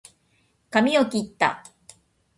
[0.71, 1.63] かみをきった